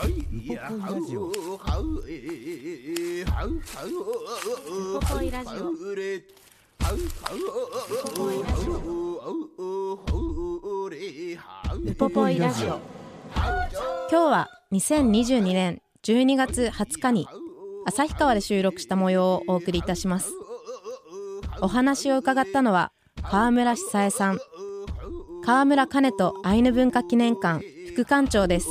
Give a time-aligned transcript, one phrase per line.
[5.00, 5.70] ポポイラジオ。
[11.84, 12.80] ウポポイラジオ今
[14.08, 17.26] 日は2022年12月20日に
[17.86, 20.30] 旭川で収録した模様をお送りいたします
[21.60, 24.38] お話を伺ったのは川村久恵さん
[25.44, 28.68] 川村兼人アイヌ文化記念館副館長です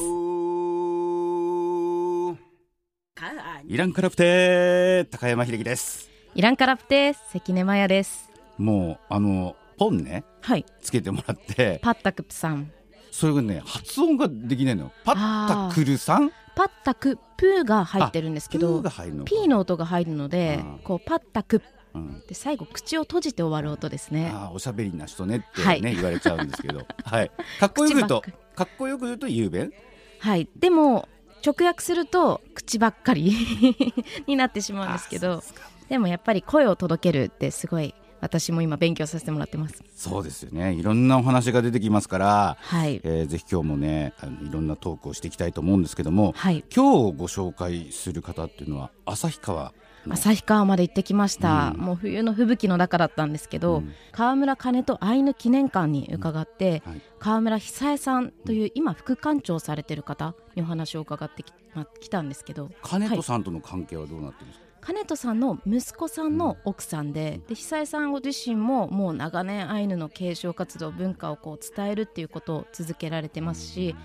[3.69, 6.09] イランカラプテ高山秀樹です。
[6.35, 8.29] イランカラプテ関根麻也です。
[8.57, 10.65] もうあのポンねはい。
[10.81, 12.71] つけてもらってパッタクプさん。
[13.11, 14.91] それがね発音ができないのよ。
[15.03, 16.31] パッタクルさん？
[16.55, 21.61] パッタクプーが入ってるんですけどピーの音が入るのでこうパッタク。
[21.93, 22.23] うん。
[22.25, 24.31] で最後口を閉じて終わる音ですね。
[24.33, 25.81] ああおしゃべりな人ねってはい。
[25.81, 26.87] ね、言われちゃうんですけど。
[27.03, 27.31] はい。
[27.59, 28.23] かっこよく言うと
[28.55, 29.73] かっこよく言うと雄弁？
[30.19, 30.47] はい。
[30.55, 31.09] でも
[31.45, 33.33] 直訳すると口ばっかり
[34.27, 35.43] になってしまうんですけど
[35.89, 39.83] でもやっぱり声を届けるってすごい私も今勉強させてもらってます。
[39.95, 40.73] そうですよね。
[40.73, 42.99] いろんなお話が出てきますから、はい。
[43.03, 46.63] えーぜひ今日もねあのいろんなトークをしていきたいと思うんですけどもはい。
[46.75, 49.73] 今日ご紹介する方っていうのは旭川の
[50.11, 51.81] 旭川まで行ってきました、うん。
[51.81, 53.91] もう冬の吹雪の中だったんですけど、うん。
[54.11, 57.01] 川村兼とアイヌ記念館に伺って、はい。
[57.19, 62.69] 川村久恵さんという今副館長をされてる方にお話を伺ってき,、まあ、来たんですけど。
[62.81, 73.95] 金戸さんとの関係はどうなってるんですか、金戸さんの息子さんの奥さんで,、で久恵さんご自身ももう長年アイヌの継承活動文化をこう伝えるっていうことを続けられてますし、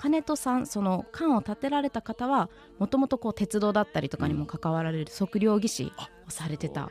[0.00, 5.92] 金戸さんその館を建てられた方はもともと鉄道だったりとかにも関わられる測量技師
[6.26, 6.90] をされてた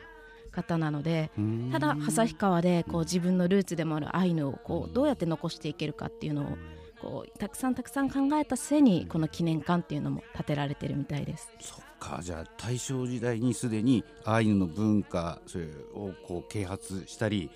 [0.52, 6.58] 方なのでうんただ旭川でこう自分のルーツでもあるアイヌをこうどうやって残していけるかっていうのを
[7.02, 11.50] こうたくさんたくさん考えた末にこの記念館っていうのも建てられてるみたいです。
[11.58, 17.50] そっかじゃあ大正時代にすでにアイヌの文化それをこう啓発したり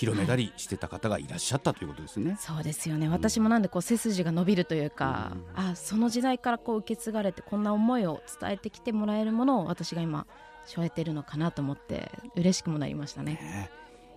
[0.00, 2.38] 広めたりしてた方がいらっしゃったということですね。
[2.40, 3.10] そうですよね。
[3.10, 10.26] 私もなんでこう背筋が伸びるというか、あその時代からこう受け継がれてこんな思いを伝えてきてもらえるものを私が今
[10.64, 13.32] 背負えてるのかなと思って嬉しくもなりましたね。
[13.34, 13.70] ね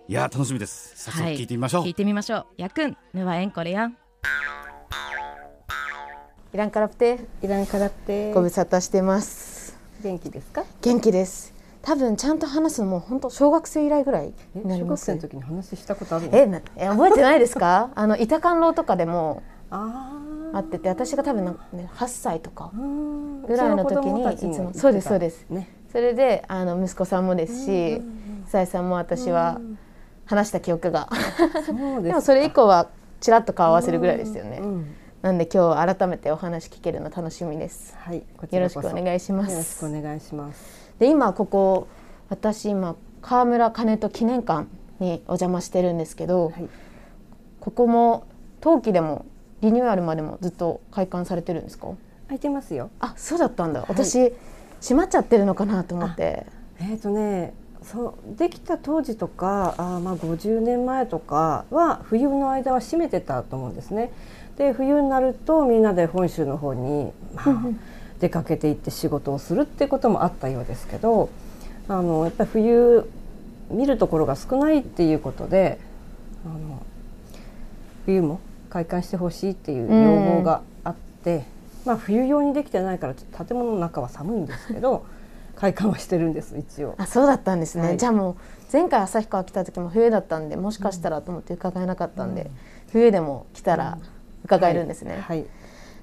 [0.08, 0.94] いや楽しみです。
[0.96, 1.38] 早速はい。
[1.38, 2.46] 聞いてみましょう、聞いてみましょう。
[2.56, 3.96] やくん、ぬはえんこれやん。
[6.54, 8.32] イランカラプテイランからって。
[8.32, 9.76] ご無沙汰してます。
[10.02, 10.64] 元気ですか？
[10.82, 11.53] 元気です
[11.84, 15.04] 多分ちゃんと話すのも本当小学生以来ぐらいえになります。
[15.04, 16.36] 小学生の時に話したことあるの？
[16.38, 17.90] えなえ覚えてないですか？
[17.94, 24.72] あの板観楼とかでもあってて私が多分な、ね、8歳とかぐぐらいの時にいつも。
[24.72, 25.46] そうですそうです。
[25.50, 25.68] ね。
[25.92, 28.02] それであの息子さんもですし
[28.46, 29.60] さえさんも私は
[30.24, 31.08] 話した記憶が。
[32.02, 32.88] でもそれ以降は
[33.20, 34.58] ちらっと顔合わせるぐらいですよね。
[34.62, 34.86] うん
[35.24, 40.92] なんで今日改めてお話聞けるの楽しみですはい、こちよろらこそしくお願いしまよろしすくお願いします。
[40.98, 41.88] で今ここ
[42.28, 44.68] 私今川村兼人記念館
[45.00, 46.68] にお邪魔してるんですけど、はい
[47.58, 48.26] ここも
[48.60, 49.24] 冬季でも
[49.62, 51.88] リニューアルまでもずっと開館されてるんですか？
[52.26, 52.90] 空いてますよ。
[53.00, 54.34] あそうだったんだ私、
[54.82, 56.44] 閉まっちゃってるのかなと思って
[56.78, 57.54] えっ、とね。
[57.82, 64.10] そうできた当時とかあーまあ50年前とかは冬の間は閉めてたと思うんですね。
[64.56, 67.62] で冬になるとみんなで本州の方に、まあ、
[68.20, 71.28] 出かけていって仕事をするってこともあったようですけど
[71.88, 73.10] あのやっぱり冬
[73.70, 75.78] 見るところが少ないっていうことで
[76.44, 76.82] あの
[78.06, 81.44] 冬も開館してほしいっていう要望があって、
[81.84, 85.06] まあ、冬用にできてないからちょっと建物の中は寒いんですけど
[85.56, 86.96] 開館はしてるんです一応。
[86.98, 87.96] あそうだったんですね、はい。
[87.96, 88.34] じゃあもう
[88.72, 92.50] 前回旭川来た時も冬だったんでもしかしたらと思って伺えなかったんで、
[92.90, 93.98] 冬でも来たら
[94.44, 95.46] 伺えるんですね、はい、はい。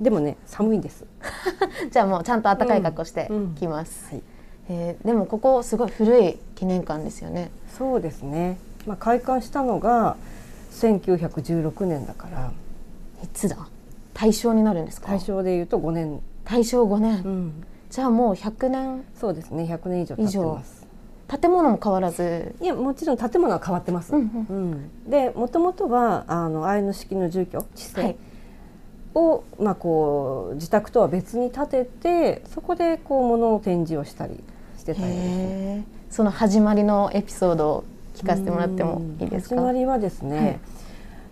[0.02, 1.06] でもね寒いんです。
[1.92, 3.56] じゃあもうちゃんと暖かい格好してうん。
[3.56, 4.24] 来ます、はい。
[4.70, 7.52] えーでもここすごい古い記念館ですよね。
[7.78, 8.58] そうですね。
[8.88, 10.16] まあ開館したのが
[10.72, 12.52] 1916年だから。
[13.24, 13.58] いつだ？
[14.14, 15.08] 大正になるんですか？
[15.08, 16.20] 大正でいうと5年。
[16.46, 19.04] 大正5年、うん、じゃあもう100年。
[19.20, 19.64] そうですね。
[19.64, 20.88] 100年以上経ってます。
[21.40, 22.56] 建物も変わらず。
[22.60, 24.14] いやもちろん建物は変わってます。
[24.16, 25.10] うんうん。
[25.10, 28.06] でもともとはあのアイヌ式の住居地はい。
[28.08, 28.16] 勢
[29.14, 34.44] を、まあ、こう自宅とは別に建ててそこでこう物を展示をしたり
[34.78, 35.86] してたようですね。
[36.10, 37.84] その始まりのエピソードを
[38.16, 39.56] 聞かせてもらってもいいですか？
[39.56, 40.60] 始まりはですね、はい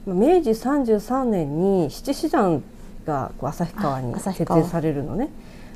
[0.08, 2.64] 明治33年に七師団
[3.06, 5.30] がこう旭川に設営されるのね。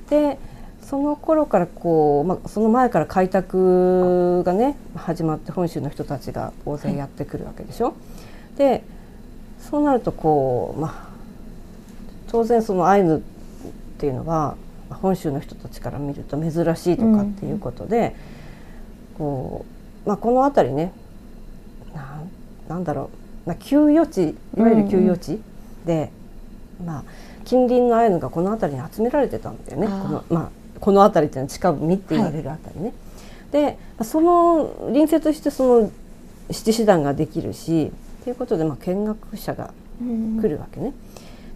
[0.09, 0.39] で
[0.81, 7.93] その頃からこう、まあ、その前から開拓がね始まって本州の人たちが大勢やってくるわけでしょ。
[8.57, 8.83] で
[9.59, 11.12] そうなるとこう、まあ、
[12.33, 13.21] 当然そのアイヌっ
[13.99, 14.55] ていうのは
[14.89, 18.15] まあ本州の人たちから見ると珍しいとかっていうことで、
[19.19, 19.65] こ
[20.05, 20.91] うまあ、この辺りね
[21.93, 22.29] なん
[22.67, 23.11] なんだろ
[23.45, 25.39] う、まあ、給与地いわゆる給与地
[25.85, 26.11] で、
[26.83, 27.03] まあ、
[27.45, 29.87] 近隣のアイヌがこの辺りに集められてたんだよね。
[29.87, 32.93] この,、まあ、この辺りっていうのは近海って言われる辺りね。
[33.51, 35.91] でまあその隣接してその
[36.49, 37.91] 七師団ができるし
[38.23, 39.71] ということで、まあ、見学者が
[40.01, 40.93] うん来るわけね。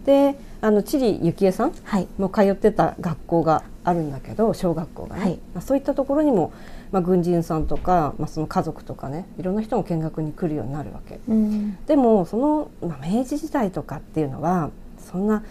[0.08, 2.08] であのチリ幸恵さんはい。
[2.16, 5.34] も通ってた学校があるんだけど小学校がね、はい。
[5.52, 6.50] まあ、そういったところにも、
[6.92, 11.20] まあ、軍人さんとか、まあ、その家族とかねいろんな人も見学に来るようになるわけ。
[11.28, 11.76] うん。
[11.84, 15.44] でもその、まあ、明治時代とかっていうのはそんな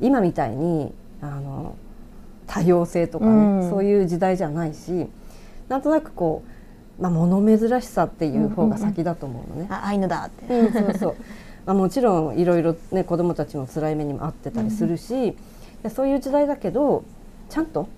[0.00, 1.76] 今みたいにあの
[2.46, 3.32] 多様性とかね、
[3.64, 3.70] うん。
[3.70, 5.08] そういう時代じゃないし
[5.68, 6.44] なんとなくこ
[7.00, 9.66] う、まあ、物珍しさっていう方が先だと思うのね。
[9.70, 11.16] あアイヌだって、うん、そうそう。
[11.66, 15.36] まあ、もちろんいろいろね子どもたちも辛い目にも遭ってたりするし、
[15.82, 17.04] でそういう時代だけど
[17.48, 17.88] ちゃんと、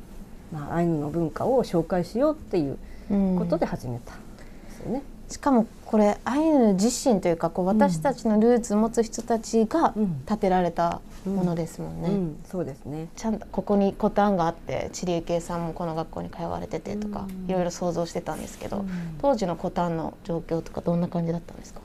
[0.52, 2.78] まあ、アイヌの文化を紹介しようっていう
[3.10, 3.38] うん。
[3.38, 4.22] ことで始めたんで
[4.70, 5.02] すよね。
[5.28, 10.22] しかもこれアイヌ自身というかこう私たちのルーツを持つ人たちがうん。
[10.26, 12.08] 建てられたものですもんね。
[12.08, 13.08] うん、そうですね。
[13.16, 17.50] ちゃんとここにコタンがあってチリエケイさんもこの学校に通われててとかうん。
[17.50, 18.88] いろいろ想像してたんですけど、うん。
[19.20, 21.80] 当時のコタンの状況とかどんな感じだったんですか、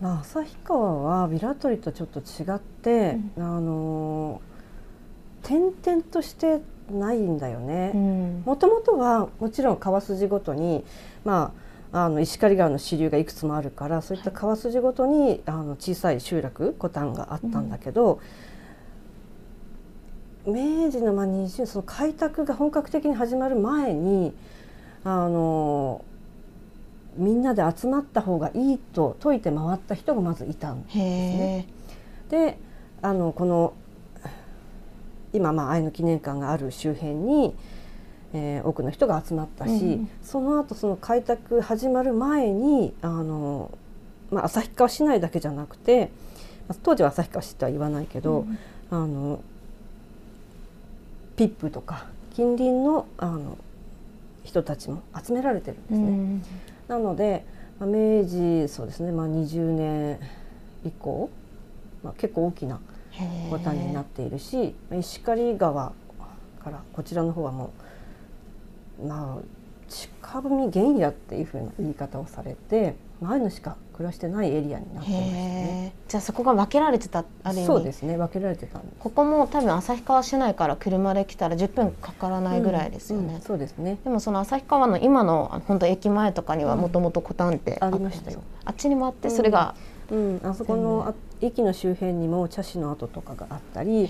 [0.00, 4.40] まあ、旭川はビラトリとちょっと違って、あの
[5.42, 6.60] 点々として
[6.90, 7.92] ないんだよね。
[7.94, 8.42] うん。
[8.44, 10.84] もともとはもちろん川筋ごとに、
[11.24, 11.52] ま
[11.92, 18.20] あ、あの石狩川の支流がいくつもあるからそういった川筋ごとにあの小さい集落コタンがあったんだけど、
[20.46, 24.34] 明治のまあ20その開拓が本格的に始まる前に
[25.04, 26.04] あの
[27.18, 31.66] みんなで集まった方がいいと説いて回った人がまずいたんですね。
[32.30, 32.58] で
[33.02, 33.74] あのこの
[35.32, 37.54] 今まあ愛の記念館がある周辺に、
[38.32, 43.70] えー多くの人が集まったし、うんその後その開拓始まる前にあの、
[44.30, 46.10] まあ、旭川市内だけじゃなくて
[46.68, 48.46] まあ当時は旭川市とは言わないけど、
[48.90, 49.40] あの
[51.36, 53.56] ピップとか近隣のあの
[54.44, 55.98] 人たちも集められてるんですね。
[55.98, 56.42] うん
[56.88, 57.44] なので、
[57.78, 60.18] まあ、明治そうですね、まあ、20年
[60.84, 61.30] 以降、
[62.02, 62.80] まあ、結構大きな
[63.50, 65.92] ボタンになっているし石狩川
[66.62, 67.72] からこちらの方はも
[69.00, 69.42] うまあ
[69.88, 75.92] 近踏原野っていうふうな言い方をされて前のしか暮らしてないエリアになってましたね。
[76.06, 78.94] じゃあそこが分けられてたあるそうですね分けられてたんです。
[79.00, 83.98] ここも多分旭川市内から車で来たら10分かからないぐらいですよね、うんうんそうですね。
[84.04, 88.40] でもその旭川の今のあ本当駅前とかにはもともとコタンってありましたよ。
[88.64, 89.74] あっちにもあってそれが、
[90.12, 94.08] うん、あそこのあ駅の周辺にも茶師の跡とかがあったり、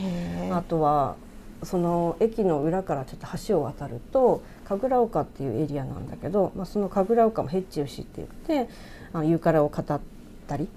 [0.53, 1.17] あとは
[1.63, 8.73] その駅の裏からちょっと橋を渡ると神楽岡っていうエリアなんだけど、まあ、その神楽岡もヘッチウシって言って
[9.13, 10.01] あのユーカラを語っ
[10.47, 10.69] たり、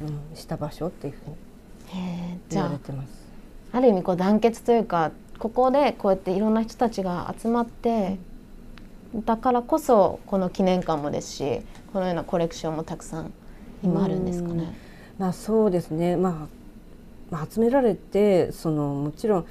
[0.00, 1.36] うん、した場所っていうふうに
[2.50, 3.24] 言われてます。
[3.72, 8.18] ある意味こう団結というかここでこうやっていろんな人たちが集まって
[9.14, 11.60] だからこそこの記念館もですし
[11.92, 13.32] このようなコレクションもたくさん
[13.82, 14.74] 今あるんですかね。
[15.18, 16.32] まあそうですね、まあ、
[17.30, 19.46] まあ集められてそのもちろん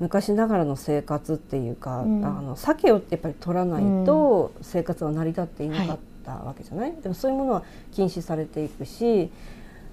[0.00, 7.62] 昔ながらの生活っていうか、うんあの鮭をやっぱり取らないと生活は成り立っていなかったわけじゃない、でもそういうものは
[7.92, 9.30] 禁止されていくし、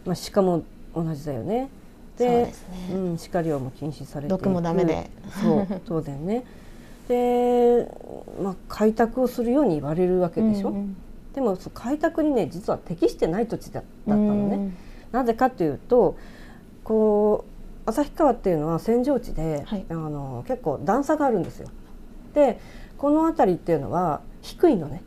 [0.05, 0.63] まあ、鹿も
[0.95, 1.69] 同じだよね。
[2.17, 2.95] ですね。
[2.95, 4.41] うん、鹿猟も禁止されていく。
[4.41, 5.09] 毒もダメで。
[5.41, 6.43] そう当然ね。
[7.07, 7.89] で、
[8.41, 10.97] まあ、開拓をするように言われるわけでしょ、うんうん。
[11.33, 14.55] でも開拓にね実は適してない土地だだったのね。
[14.55, 14.77] うん
[15.11, 16.17] なぜかというと
[16.83, 17.45] こ
[17.85, 19.85] う旭川っていうのは扇状地で、はい。
[19.87, 21.69] あの結構段差があるんですよ。
[22.33, 22.59] で
[22.97, 25.01] この辺りっていうのは低いのね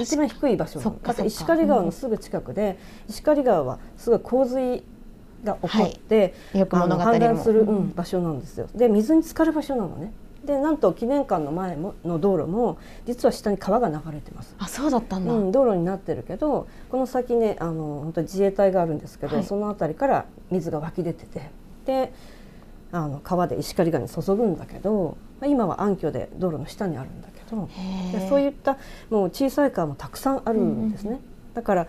[0.00, 2.78] 一番低い場所なのだからそっかそっか石狩川のすぐ近くで、
[3.08, 4.84] 石狩川はすごい洪水
[5.44, 8.68] が起こって、よくあの物語氾濫する、うん場所なんですよ。
[8.74, 10.12] で水に浸かる場所なのね。
[10.44, 14.54] でなんと記念館の前もの道路も実は下に川が流れてます。
[14.58, 15.32] あそうだったんだ。
[15.32, 21.50] うん、道路になってるけどこの先ねあの本当に自衛隊があるんですけど、はいその辺りから水が湧き出てて
[21.84, 22.12] で
[22.92, 27.68] あの川で石狩川に注ぐんだけど、まあ、今は暗渠で道路の下にあるんだけど
[28.12, 28.78] でそういった
[29.10, 31.10] もう小さい川もたくさんあるんですね。
[31.10, 31.20] うんうん、
[31.54, 31.86] だから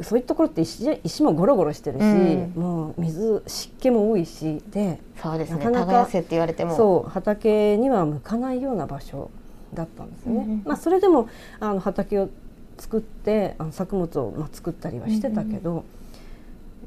[0.00, 5.58] そういうところって石石もゴロゴロしてるし、うん、もう水湿気も多いしでそうですね。
[5.58, 6.74] なかなかって言われても。
[6.76, 9.30] そう畑には向かないような場所
[9.74, 10.44] だったんですよね。
[10.44, 11.28] うんうん、まあ、それでも
[11.60, 12.28] あの畑を
[12.78, 15.84] 作ってあの作物をまあ作ったりはしてたけど、うんうん、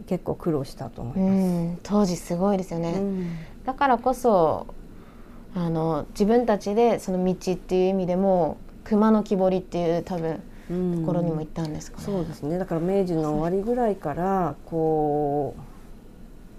[0.07, 1.29] 結構苦労したと思います。
[1.31, 1.33] う
[1.73, 3.35] ん、当時すごいですよね、うん、
[3.65, 4.67] だからこそ
[5.55, 12.57] あの自分たちでその道っていう意味でも熊の木彫りっていう多分ところにも行ったんですか、ね、そうですね。
[12.57, 15.55] だから明治の終わりぐらいからこ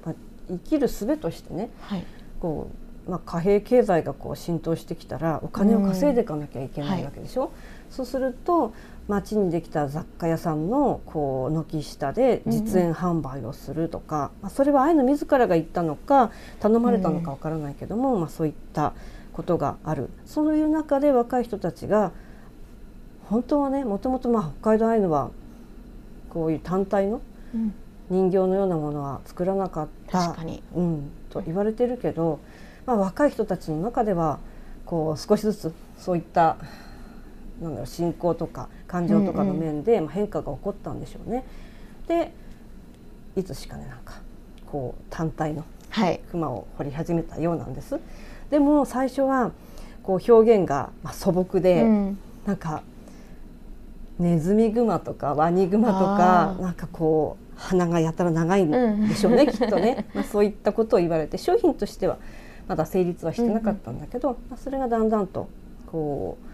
[0.04, 0.14] う、まあ、
[0.48, 2.04] 生きる術としてね、はい、
[2.40, 7.56] こうまあ、貨幣経済がこう浸透してきたらお金を稼いでいかなきゃいけないわけでしょ、うんはい、
[7.88, 8.72] そうすると
[9.08, 18.94] 町にできた雑貨屋さんのこう軒下で実演販売をするとか、うん、まあ、それはアイヌ自らが言ったのか頼まれたのかわからないけども、うん、まあ、そういった
[19.32, 20.10] ことがある。
[20.25, 22.12] そういう中で若い人たちが
[23.28, 25.30] 本当はねもともと北海道アイヌは
[26.30, 27.20] こういう単体の
[28.08, 30.36] 人形のようなものは作らなかった、
[30.75, 32.40] うん、と言われてるけど、
[32.86, 34.38] まあ、若い人たちの中では
[34.84, 36.56] こう少しずつそういった
[37.60, 41.44] なんだろう信仰とか感情とかの面で、まあ、変化が起こったんでしょうね。
[42.06, 42.32] で
[43.36, 44.20] いつしかねなんか
[44.66, 45.64] こう単体の
[46.30, 47.94] 熊を彫り始めたようなんです。
[47.94, 48.02] はい、
[48.50, 49.52] でも最初は
[50.02, 52.82] こう表現がまあ素朴で、うん、なんか
[54.18, 62.18] ネズミグマとかワニグマとかなんかこう鼻がやたら長いんでしょうね、うん、きっとね、 まあ、そういったことを言われて商品としては
[62.68, 65.48] まだ成立はしてなかったんだけど、うん、まあ、それがだんだんと
[65.86, 66.46] こう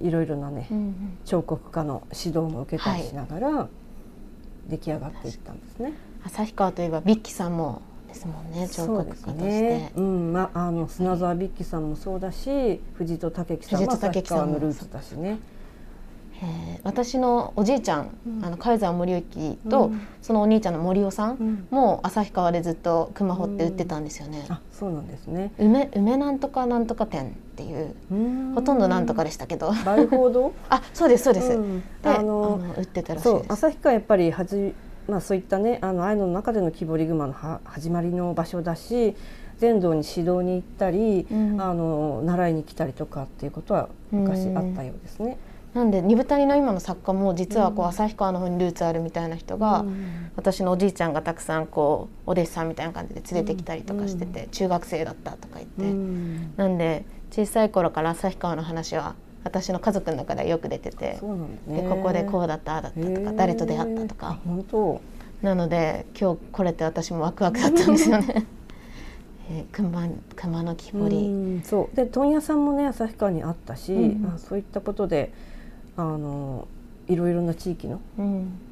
[0.00, 3.68] いろいろなね、うん、彫刻家の指導も受けたりしながら
[4.68, 5.92] 出来上がっていったんですね。
[6.24, 9.40] 旭川といえばビッキさんもですもんね彫刻家として。
[9.40, 15.38] ね、うんまああの砂沢ビッキさんもそうだし藤戸武樹さんも旭川のルーツだしね。
[16.44, 24.46] えー、私のおじいちゃん、うん、あの海山森之と、うん、そのお兄ちゃんの森尾さんも旭川でずっと熊掘って売ってたんですよね。
[24.48, 25.52] あそうなんですね。
[25.58, 27.94] 梅梅なんとかなんとか店っていう
[28.54, 29.72] ほとんどなんとかでしたけど。
[29.84, 31.48] 売報堂あそうですそうです、
[32.02, 33.52] であの売ってたらしいです。
[33.52, 34.74] 旭川やっぱりはじ
[35.08, 39.14] まあそういったねあのアイヌの中での木彫り熊のは始まりの場所だし
[39.58, 45.38] 全道に指導に行ったり、うん、あの習いに来たりとかっていうことは昔あったようですね。
[45.74, 61.18] なんで二部谷の今の作家も実はこう旭川の方にルーツあるみたいな人が、うん、私のおじいちゃんがたくさんこうお弟子さんみたいな感じで連れてきたりとかしてて、うん、中学生だったとか言って、うん、なんで小さい頃から旭川の話は私の家族の中ではよく出てて、
[61.68, 64.38] でここでこうだったああだったとか誰と出会ったとか。
[64.44, 65.00] 本当。
[65.42, 68.46] なので今日これって私もワクワクだったんですよね。
[69.50, 71.60] えー、熊熊の木彫り。
[71.62, 71.96] そう。
[71.96, 75.30] で問屋さんもね旭川にあったし、まあ、そういったことで
[75.96, 76.68] あの
[77.06, 78.00] いろいろな地域の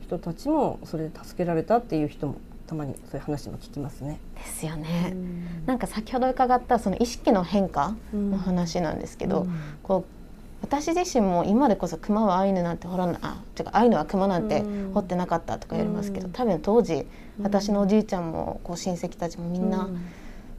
[0.03, 2.37] 人たちもそれで助けられたっていう人も
[2.67, 4.19] たまにそういう話も聞きますね。
[4.35, 5.11] ですよね。
[5.13, 9.53] うん、なんか先ほど伺ったその意識の変化の話なんですけど、うん、
[9.83, 10.23] こう
[10.63, 14.63] 私自身も今でこそ熊はアイヌなんて掘らなあてかアイヌは熊なんて
[14.95, 17.07] 掘ってなかったとか言われますけど、多分当時
[17.43, 19.91] 私のおじいちゃんもこう親戚たちもみんな、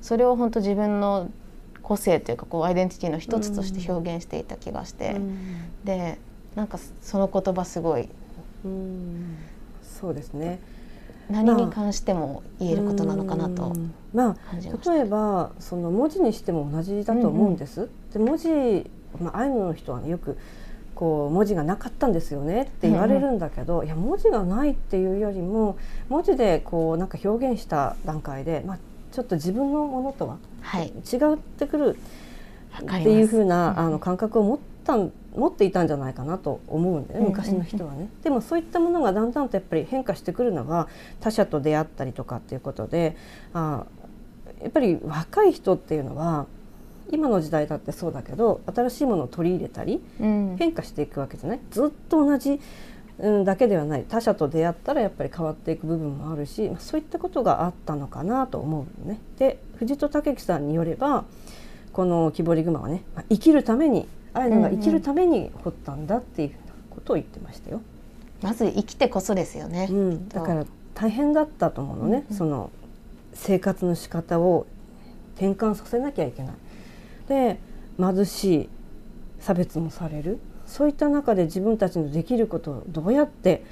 [0.01, 1.32] それを本当自分の
[1.82, 5.15] 個性というかこうアイデンティティの一つとして表現していた気がして、
[5.84, 6.20] で
[6.56, 8.10] なんかその言葉すごい。
[8.66, 9.38] うん。
[9.82, 10.60] そうですね。
[11.30, 13.74] 何に関しても言えることなのかなと。
[14.14, 14.36] まあ、
[14.92, 17.82] 例えばその文字にしても同じだと思うんです。
[17.82, 20.38] うんうん、で文字、まあ、アイヌの人は、ね、よく
[20.96, 25.78] こう文字がなかったんですよねって言われるんだけど、うんうん、いや文字がないっていうよりも
[26.10, 28.80] 文字でこうなんか表現した段階で、まあ、
[29.12, 30.38] ちょっと自分のものとは
[30.82, 31.98] 違ってくる
[32.82, 38.10] っていうふうな、あの感覚を持ったん持っていたんじゃないかなと思うんでね昔の人はね。
[38.24, 40.88] でもそういったものがだんだんとやっぱり変化してくるのが
[41.20, 43.16] 他者と出会ったりとかっていうことで
[43.54, 43.86] あ
[44.62, 46.46] やっぱり若い人っていうのは
[47.12, 51.60] 今の時代だってそうだけど新しいものを取り入れたり、変化していくわけじゃない？
[51.70, 52.60] ずっと同じ、
[53.20, 59.20] うん、だけではない他者と出会ったらやっぱり変わっていく部分もあるし、まあ、そういったことがあったのかなと思うのね。
[59.38, 61.25] で藤戸武樹さんによれば
[61.92, 66.52] この木彫り熊はね、まあ、生きるためにアイヌが生きるために掘ったんだっていう
[66.90, 67.82] ことを言ってましたよ。
[68.42, 72.72] まず生きてこそですよね、うん、だから大変だったと思うのね、うん、その
[73.34, 74.68] 生活の仕方を
[75.36, 76.54] 転換させなきゃいけない。
[77.28, 77.58] で
[77.98, 78.70] 貧しい
[79.40, 80.40] 差別もされる。
[80.66, 83.63] そういった中で自分たちのできることをどうやって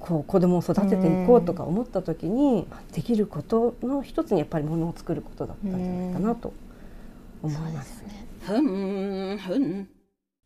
[0.00, 6.52] こう子供を育てていこうとか思った時に、できることの一つにやっぱりものを作ることだったんじゃないかなと
[7.42, 8.02] 思います。
[8.02, 9.88] ねふんふん。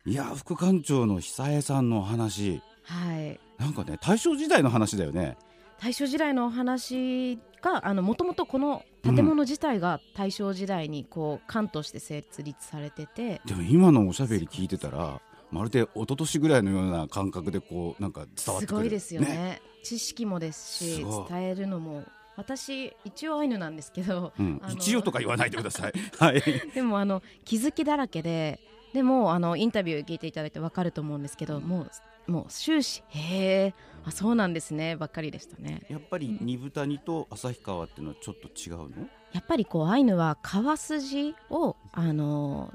[0.05, 2.61] いや副館長の久江さんのお話。
[2.83, 3.39] はい。
[3.57, 5.37] なんかね大正時代の話だよね。
[5.81, 15.19] 大正時代のお話がもともとこの建物自体が大正時代にこう館として設立されてて、でも今のおしゃべり聞いてたら
[15.51, 18.77] まるで一昨年ぐらいのような感覚でこうなんか伝わってくる。
[18.77, 19.61] すごいですよね。
[19.83, 22.03] 知識もですし伝えるのも
[22.37, 24.61] 私一応アイヌなんですけどうん。
[24.69, 25.93] 一応とか言わないでください。
[26.19, 26.41] はい。
[26.73, 28.59] でもあの気づきだらけで
[28.93, 31.87] でもあのインタビュー聞いていただいて分かると思うんですけども
[32.27, 33.73] うもう終始へえ
[34.05, 34.95] あそうなんですね。
[34.95, 35.81] ばっかりでしたね。
[35.89, 39.07] やっぱり二豚煮と旭川っていうのはちょっと違うの？
[39.33, 42.73] やっぱりこうアイヌは川筋をあの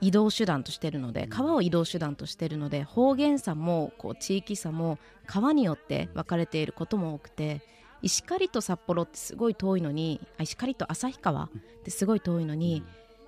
[0.00, 7.62] 移動手段としてるので川を移動手段としてるので方言差もこう地域差も川によって分かれていることも多くて
[8.02, 11.48] 石狩と札幌ってすごい遠いのにあ石狩と旭川っ
[11.84, 12.84] てすごい遠いのに、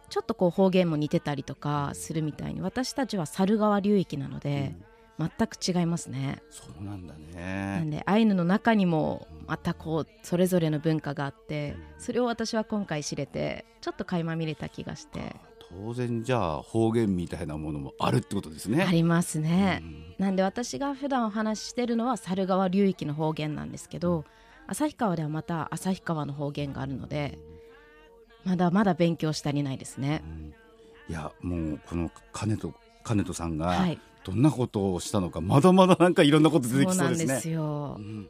[0.09, 4.75] ちょっとこう方言も似てたりとかするみたいに私たちは猿川流域なので、
[5.19, 6.43] 全く違いますね。
[6.51, 15.37] そうなんだなんねでアイヌの中にもまたこうそれぞれの文化があってそれを私は今回知れてちょっと垣間見れた気がして。
[15.71, 18.85] 当然じゃあ方言みたいなものもあるってことですね。
[18.89, 19.83] ありますね。
[19.83, 19.85] う。
[19.85, 20.15] ん。
[20.19, 24.25] なんで私が普段お話ししてるのは猿川流域の方言なんですけど
[24.69, 27.39] 旭川ではまた旭川の方言があるので
[28.45, 30.23] まだまだ勉強し足りないですね。
[31.09, 32.73] いやもうこの金と
[33.03, 37.35] 金とさんがはい、どんなことをしたのかまだまだなんかいろんなこと出てきそうですね。
[37.35, 37.97] ですよ。
[37.99, 38.03] う。
[38.03, 38.29] ん。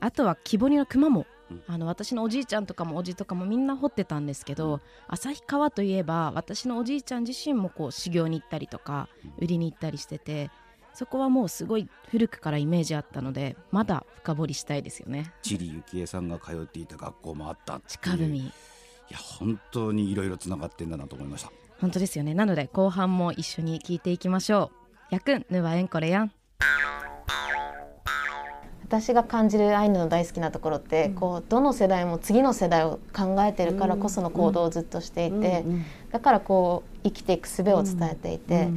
[0.00, 1.62] あとは木彫りの熊も、うん。
[1.66, 10.50] あの私のおじいちゃんとかもおじとかもみんな掘ってたんですけど、旭川といえば私のおじいちゃん自身もこう修行に行ったりとか売りに行ったりしてて
[10.98, 15.32] そこはもうすごい古くからイメージあったのでまだ深掘りしたいですよね。
[15.42, 18.52] チリ幸恵さんが通っていた学校もあったっ近文い
[19.08, 21.52] や本当にいろいろつながってんだなと思いました。
[21.80, 22.34] 本当ですよね。
[22.34, 24.72] なので後半も一緒に聞いていきましょ
[25.12, 25.14] う。
[25.14, 26.32] やくんぬわえんこれやん
[28.82, 38.68] 私が感じるアイヌの大好きなところって、こうどの世代も次の世代を考えてるからこその行動をずっとしていて、うんだからこう生きていく術を伝えていて、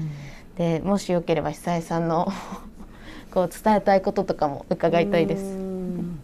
[0.58, 2.28] でもしよければ久江さんの
[3.34, 5.44] こう伝えたいこととかも伺いたいです。
[5.44, 6.20] うん。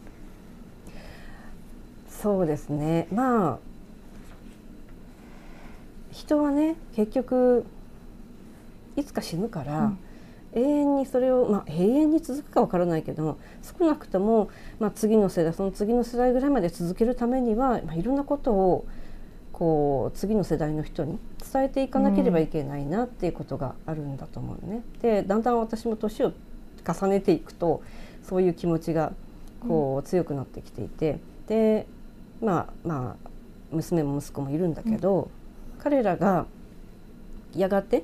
[2.09, 3.07] そうですね。
[3.11, 3.57] まあ
[6.11, 7.65] 人はね結局
[8.95, 9.93] いつか死ぬから、
[10.53, 18.85] 永遠にそれを、まあ、永遠に続くかわからないけども少なくとも、まあ、次の世代その次の世代ぐらいまで続けるためには、まあ、いろんなことを
[19.57, 21.17] こう次の世代の人に
[21.51, 24.83] 伝えていかなければいけないなっていうことがあるんだと思うね。
[25.01, 26.33] でだんだん私も年を
[26.87, 27.81] 重ねていくと
[28.21, 29.13] そういう気持ちが
[29.67, 31.87] こう強くなってきていてで
[32.39, 33.29] まあまあ
[33.71, 35.31] 娘も息子もいるんだけど、
[35.79, 36.45] 彼らが
[37.55, 38.03] やがて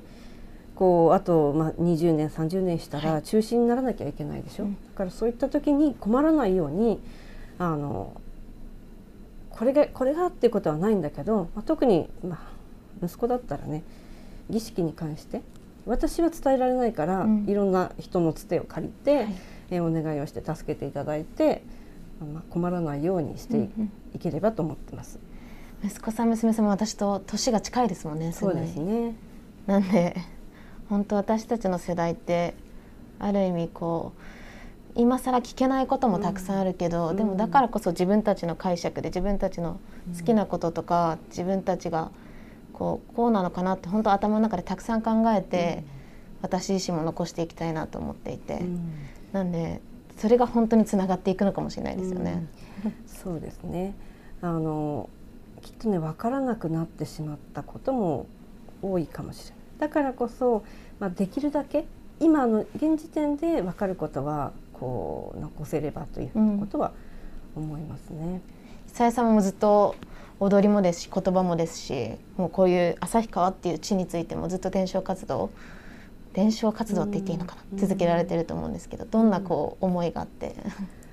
[0.74, 4.72] こうあと、まあ、20年30年したら中止にならなきゃいけないでしょ、うん。
[4.74, 7.00] だからそういった時に困らないように
[7.60, 8.20] あの
[9.54, 12.36] これがこれがっていうことはないんだけど、まあ、特に、ま
[13.02, 13.84] あ、息子だったらね
[14.50, 15.42] 儀式に関して
[15.86, 19.34] 私は伝えられないから、うんいろんな人のつてを借りて、はい
[19.70, 21.62] えーお願いをして助けていただいて、
[22.20, 25.18] まあ、困らないようにしてい,、うんければと思ってます。
[25.84, 28.32] 息子さん娘さんも私と年が近いですもんね。
[28.32, 29.14] そうですね。
[29.66, 30.16] なんで
[30.88, 32.54] 本当私たちの世代って
[33.18, 34.20] ある意味こう
[34.96, 39.80] 今更聞けないこともたくさんあるけど、うんでもだからこそ自分たちの解釈で自分たちの
[40.16, 42.10] 好きなこととか、自分たちが
[42.72, 45.84] こうこうなのかなって本当頭の中でたくさん考えて、
[46.42, 48.92] 私自身も残していきたいなと思っていて、うん
[49.32, 49.80] なんで
[50.16, 52.46] それが本当につながっていくのかもしれないですよね。
[53.06, 53.94] そうですね。
[54.42, 55.08] あの
[55.60, 58.26] きっとね分からなくなってしまったことも
[58.80, 59.64] 多いかもしれない。
[59.80, 60.62] だからこそ、
[61.00, 61.86] まあ、できるだけ
[62.20, 64.52] 今の現時点で分かることは
[64.84, 66.92] こう残せればということは
[67.56, 68.42] 思いますね。
[68.88, 69.94] 久江さんもずっと
[70.40, 75.50] 踊りもですし言葉もですしもうこういう旭川っていう地についてもずっと伝承活動
[76.34, 77.78] 伝承活動って言っていいのかな、うん。
[77.78, 80.54] 続けられてると思うんですけどどんなこう思いがあって、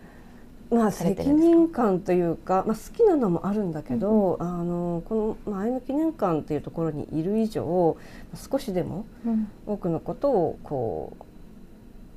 [0.70, 7.96] まあ責任感というか、まあ、好きなのもあるんだけど、あのこの、まあ、アイヌ記念館っていうところにいる以上
[8.36, 9.06] 少しでも
[9.66, 11.31] 多くのことをこう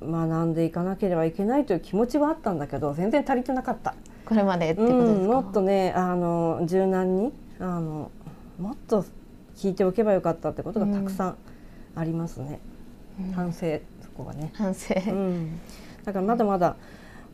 [0.05, 3.95] 学んでいかなければいけないという気持ちはあったんだけど全然足りてなかった。
[4.25, 8.11] これまでってことですか、うん、もっとねあの柔軟にあの
[8.59, 9.05] もっと
[9.55, 11.37] 聞いておけばよかったってことがたくさん
[11.95, 12.59] ありますね、
[13.19, 13.31] うん。
[13.33, 15.59] 反省そこはね、反省、うん、
[16.03, 16.75] だからまだまだ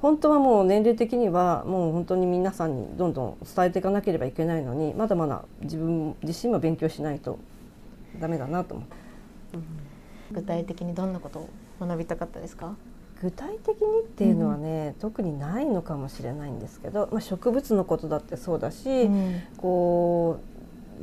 [0.02, 7.40] 本当はもう年齢的にはもう本当に皆さんにどんどん伝えていかなければいけないのにまだまだ自分自身も勉強しないと
[8.20, 8.96] ダメだなと思って
[10.32, 11.50] 具体的にどんなことを？
[11.86, 12.76] 学びたかったですか？
[13.22, 19.41] 具体的にっていうのはね、特にないのかもしれないんですけど、まあ、植物のことだってそうだし、うん。
[19.58, 20.52] こう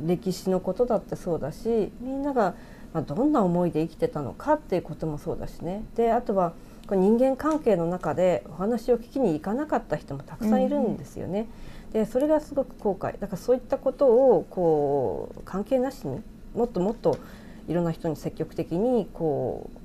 [0.08, 2.54] 歴史のことだってそうだしみんなが、
[2.92, 5.84] まあ、どんな思いで生きてたのかっていうこともそうだしね。
[5.96, 6.52] であとは
[6.86, 11.48] こう人間関係の中でお話を聞きに行かなかった人もたくさんいるんですよね。
[11.92, 13.18] でそれがすごく後悔。
[13.18, 16.20] だからそういったことをこう関係なしに
[16.54, 17.18] もっともっと
[17.66, 19.78] いろんな人に積極的にこう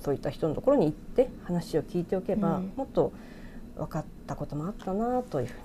[0.00, 2.72] そういった人のところに行って話を聞いておけば、うん。
[2.76, 3.12] もっと
[3.76, 5.60] 分かったこともあったなというふうに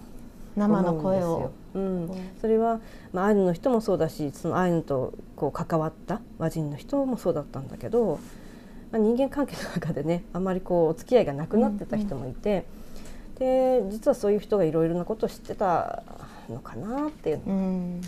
[0.55, 2.21] 生の声を思うんですよ。
[2.21, 2.79] うん、それは、
[3.13, 8.19] まあ、アイヌの人もそうだしそのアイヌとこう関わった和人の人もそうだったんだけど、
[8.91, 12.65] まあ、人間関係の中でねあんまりこうお付き合いがなくなってた人もいて、
[13.39, 16.03] で実はそういう人がいろいろなことを知ってた
[16.49, 17.37] のかなっていう。
[17.37, 18.01] のうん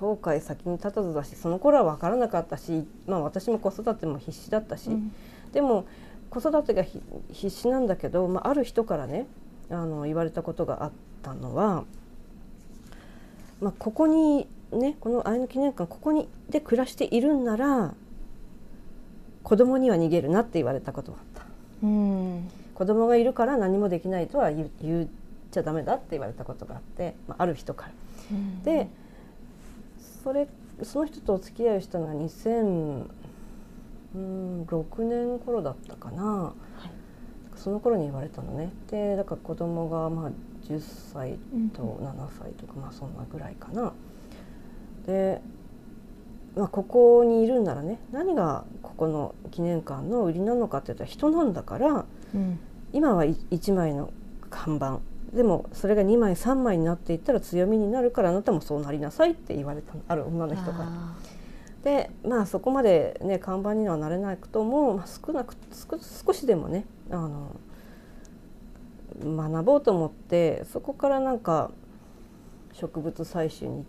[0.00, 5.12] 後悔先に立たずだしその頃は分からなかったし、まあ、私も子育ても必死だったし、うん
[5.52, 5.84] でも
[6.30, 9.26] 子育てがひ必死なんだけど、まあ、ある人からね
[9.68, 10.92] あの言われたことがあっ
[11.24, 11.82] たのは、
[13.60, 17.94] まあ、ここにねこのアイヌ記念館ここにで暮らしているんなら
[19.42, 21.44] 子供には逃げるなって言われたことがあった。
[21.82, 25.08] うん子供がいるから何もできないとは言っ
[25.50, 27.92] ちゃダメだって言われたことがあって、まあ、ある人から。
[28.64, 28.88] で
[30.22, 30.48] それ
[30.82, 36.52] その人とお付き合いをしたのが2006年頃だったかな、
[37.56, 38.70] その頃に言われたのね。
[38.90, 40.30] でだから子供がまあ
[40.64, 40.80] 10
[41.12, 41.38] 歳
[41.74, 43.92] と7歳とか、まあそんなぐらいかな。
[45.06, 45.40] で、
[46.56, 52.04] まあ、ここにいるんならね何がここの記念館の売りなのかって言ったら人なんだから
[52.34, 52.58] うん。
[52.92, 54.12] 今は1枚の
[54.50, 55.00] 看板
[55.32, 60.84] でもそれが2枚3枚になっていったら強みになるからあなたもそうなりなさいって言われたのある女の人から。
[60.86, 61.16] あ
[61.82, 67.56] でまあそこまでね看板にはなれなくとも、まあ、少なく少少しでもねあの
[69.24, 71.70] 学ぼうと思ってそこからなんか
[72.72, 73.84] 植物採集に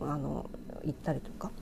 [0.00, 0.50] あの
[0.84, 1.52] 行ったりとか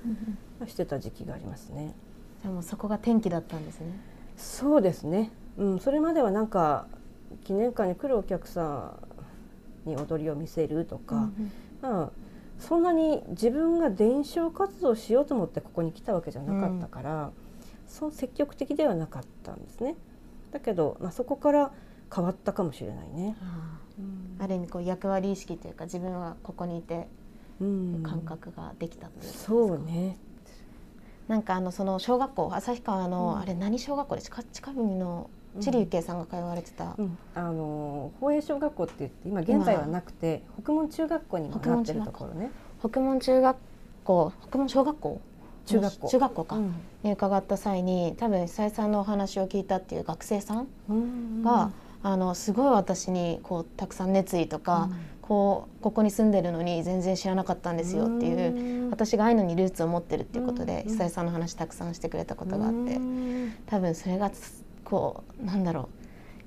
[0.61, 1.95] ーしてた時期がありますね。
[2.43, 3.93] じゃあもうそこが転機だったんですね。
[4.37, 6.87] そうですね、うん、それまではなんか
[7.45, 8.99] 記念館に来るお客さ
[9.87, 11.31] んに踊りを見せるとか、
[11.81, 12.11] まあ、
[12.59, 17.31] そんなに自分が伝承活動をしようと思ってここに来たわけじゃなかったから、
[17.87, 19.97] そう積極的ではなかったんですね。
[20.53, 21.73] だけど、まあ、そこから
[22.15, 23.37] 変わったかもしれないね。
[23.41, 27.07] あーある意味こう役割意識というか自分はここにいて
[27.61, 30.17] うん感覚ができたっていうそうね。
[31.29, 42.51] なんかあのその小学校旭川の、うんあれ何小学校で近近くの知里幸恵さんが通われてた、うん、あの宝永小学校って言って今現在はなくて北門中学校にもなってるところね。
[42.81, 43.57] 北門中学
[44.05, 45.21] 校北門小学校？
[45.67, 46.09] 中学校。
[46.09, 46.75] 中学校か、うん。
[47.03, 51.43] に伺った際に多分久井さんのお話を聞いたっていう学生さんうん。
[51.43, 54.97] が、あのすごい私にこうたくさん熱意とか、うん。
[55.21, 58.91] こうここに住んでるのに全然知らなかったんですよっていう、うん。
[58.91, 60.93] 私がアイヌにルーツを持ってるっていうことで、うん。
[60.93, 63.53] 久井さんの話たくさんしてくれたことがあって、うん。
[63.67, 65.87] 多分それがつこうなんだろう。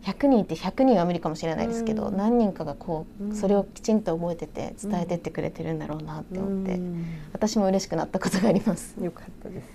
[0.04, 2.18] 100人って100人は無理かもしれないですけど、うん。
[2.18, 3.36] 何人かがこう、うん。
[3.36, 7.06] それをきちんと覚えてて伝えてってくれてるんだろうなって思って、うん。
[7.32, 8.98] 私も嬉しくなったことがあります。
[9.02, 9.68] よかったです。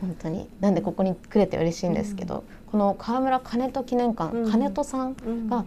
[0.00, 0.48] 本当に。
[0.60, 4.50] なんでここに来れて嬉しいんですけど、この川村金戸記念館、うん。
[4.50, 5.50] 金戸さんうん。
[5.50, 5.66] が、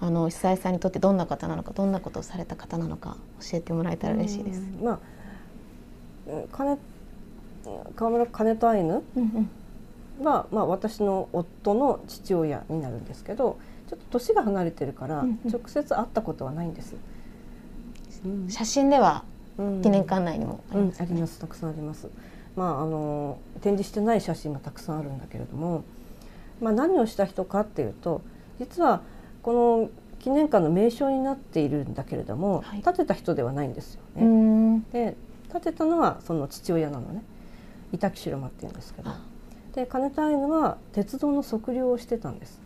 [0.00, 4.60] あの久井さんにとってどんな方なのかどんなことをされた方なのか教えてもらえたら嬉しいです。
[4.60, 4.84] うん。
[4.84, 4.98] まあ
[6.26, 6.78] うん金
[7.94, 9.02] 川村金とアイヌ？
[9.16, 9.50] うんうん
[10.20, 15.50] は、まあ、私の夫の父親になるんですけどちょっと年が離れてるから、うんうん。
[15.50, 16.92] 直接会ったことはないんです。
[16.92, 16.98] よ。
[18.24, 18.48] うん。
[18.48, 19.24] 写真では
[19.58, 19.82] うん。
[19.82, 21.38] 記念館内にもありうんますよね、あります。
[21.38, 22.08] たくさんあります。
[22.56, 25.84] まああの展示してない写真もたくさんあるんだけれども、
[26.60, 28.22] まあ何をした人かっていうと
[28.58, 29.02] 実は
[29.42, 32.82] この記念館の名称になっているんだけれども、はい。
[32.82, 34.24] 建てた人ではないんですようね。
[34.26, 34.82] ん。
[34.84, 35.16] で
[35.50, 37.22] 建てたのはその父親なのね。
[37.92, 39.10] 板木城間っていうんですけど。
[39.10, 39.20] あ
[39.74, 42.60] で金田アイヌは鉄道の測量をしてたんです。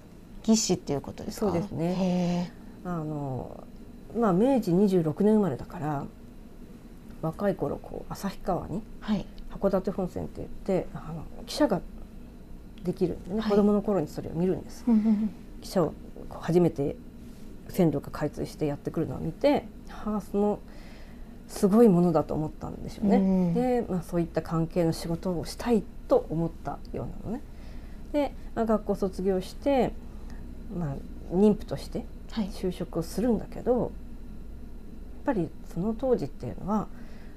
[0.46, 1.46] 義士っていうことですか？
[1.46, 1.94] そうですね。
[1.98, 2.52] へ
[2.84, 3.64] あの
[4.18, 6.04] まあ明治26年生まれだから
[7.22, 9.26] 若い頃こう旭川にーはい。
[9.50, 11.80] 函館本線って言ってあの汽車が
[12.82, 13.50] できるんでね、はい。
[13.50, 14.84] 子供の頃にそれを見るんです。
[14.86, 15.28] 汽
[15.62, 15.94] 車を
[16.30, 16.96] 初めて
[17.68, 20.58] 線路が開通してやってくるのを見てはあその
[21.48, 23.16] すごいものだと思ったんでしょうね。
[23.16, 27.42] うんで、まあ、そういった関係の仕事をしたいと思ったようなのね。
[28.12, 29.92] で、まあ、学校卒業して、
[30.76, 30.96] まあ、
[31.32, 33.90] 妊婦としてはい就職をするんだけどやっ
[35.24, 36.86] ぱりその当時っていうのは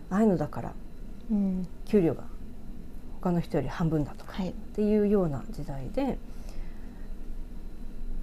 [0.09, 0.73] アイヌだから
[1.31, 2.23] うん給料が
[3.21, 6.17] 他の人より半分だとかはいっていうような時代で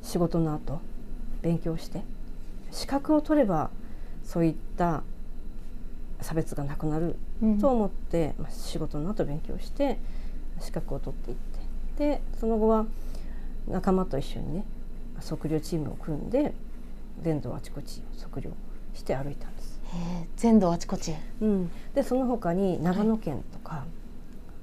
[0.03, 0.81] 仕事の後
[1.43, 2.03] 勉強して
[2.71, 3.71] 資格を取れば
[4.25, 5.03] そういった
[6.21, 7.59] 差別がなくなるうん。
[7.59, 9.99] と思って、まあ、仕事の後勉強して
[10.61, 11.57] 資格を取っていって。
[11.99, 12.87] でその後は
[13.67, 14.65] 仲間と一緒にね
[15.19, 16.53] 測量チームを組んで
[17.23, 18.51] 全土あちこち測量
[18.95, 19.81] して歩いたんです。
[20.37, 21.15] 全土あちこち。
[21.41, 23.85] うん、でその他に長野県とか、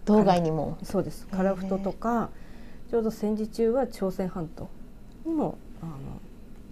[0.05, 0.77] 道外にも。
[0.83, 1.27] そうです。
[1.31, 2.29] 樺太とか
[2.91, 4.69] ちょうど戦時中は朝鮮半島
[5.25, 5.93] にもあの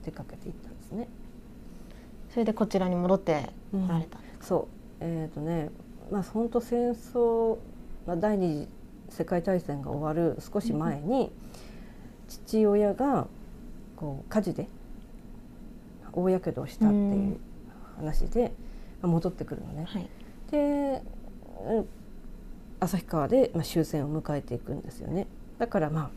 [0.06, 1.08] 出かけていったんですね。
[2.30, 4.68] それでこちらに戻って来られた、そ
[5.02, 5.04] う。
[5.04, 5.70] えっ、とね
[6.12, 7.58] まあ本当戦争、
[8.06, 8.68] まあ、第二
[9.10, 11.32] 次世界大戦が終わる少し前に、
[12.28, 13.28] 父親が
[13.96, 14.68] こう火事で
[16.14, 17.38] 大やけどをしたっていう
[17.98, 18.54] 話で、
[19.02, 19.86] まあ戻ってくるのね。
[19.86, 20.10] はい。
[20.50, 21.02] で
[21.68, 21.88] うん
[22.80, 25.28] 旭川で、まあ、終戦を迎えていくんですよね。
[25.60, 26.10] だからまあ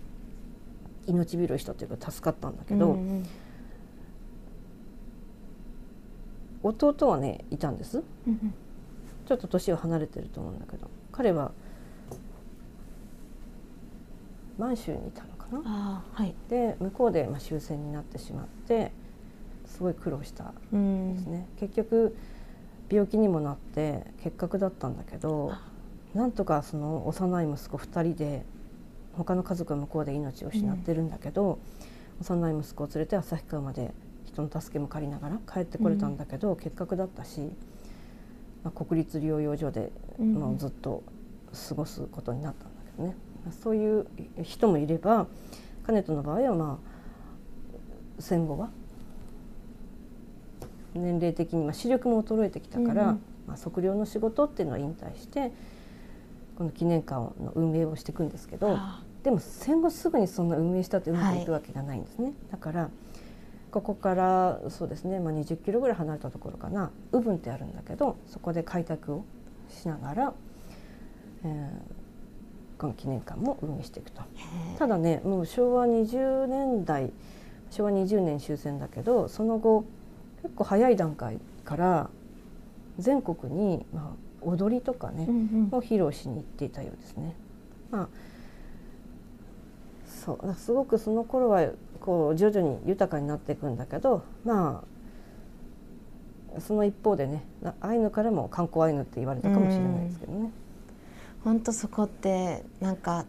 [1.06, 3.26] 命拾いしたというか助かったんだけど、うんうん
[6.64, 8.03] 弟はねいたんです。
[8.27, 8.55] うん
[9.27, 10.90] ちょっと年は離れてると思うんだけど。
[11.11, 11.53] 彼は
[14.59, 16.05] 満州にいたのかな。
[16.12, 16.35] はい。
[16.50, 18.92] で向こうでまあ終戦になってしまって
[19.64, 22.16] すごい苦労したうんんですね、結局
[22.90, 25.53] 病気にもなって結核だったんだけど
[26.12, 28.44] なんとかその幼い息子2人で
[29.14, 31.59] 他の家族は向こうで命を失ってるんだけど、
[32.20, 33.94] 幼い息子を連れて旭川まで
[34.35, 37.40] 人の助けも借りながら帰ってこれたんだけど、結核だったし、
[38.62, 41.03] まあ、国立療養所でうんもうずっと
[41.68, 44.07] 過ごすことになったんだけどね、まあそういう
[44.42, 45.27] 人もいれば
[45.87, 46.94] カネトの場合はまあ
[48.18, 48.70] 戦後は
[50.94, 53.20] 年齢的にまあ視力も衰えてきたから、うんうん。
[53.47, 55.53] まあ、測量の仕事っていうのは引退して
[56.57, 59.03] この記念館の運営をしていくんですけどあ。
[59.23, 62.88] でも戦後すぐにそんな運営したってうまくいくわけがないんですね、だから
[63.74, 69.24] ここからそうですね、まあ、20キロぐらい離れたところかなウブンってあるんだけどそこで開拓を
[69.68, 70.34] しながら、
[71.44, 72.04] えー
[72.78, 74.22] この記念館も運営していくと。
[74.78, 77.12] ただねもう昭和20年代
[77.70, 79.84] 昭和20年終戦だけどその後
[80.42, 82.10] 結構早い段階から
[82.98, 87.34] 全国に、まあ、踊りとかね、うんうんを披露しに行っていたようですね。
[87.90, 88.08] まあ
[90.06, 91.68] そうすごくその頃は
[92.05, 94.85] こう徐々に豊かになっていくんだけどま
[96.57, 100.51] あその一方でねなアイヌからも観光アイヌって言われたかもしれないですけどね。
[101.43, 103.25] 本当そこってなんか